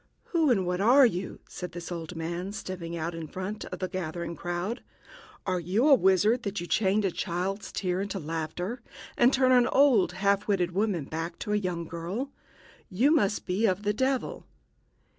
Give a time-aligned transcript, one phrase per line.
[0.33, 3.65] "Who and what are you?" said this old man, stepping out a little in front
[3.65, 4.81] of the gathering crowd.
[5.45, 8.81] "Are you a wizard, that you change a child's tears into laughter,
[9.15, 12.31] and turn an old half witted woman back to a young girl?
[12.89, 14.47] You must be of the devil...."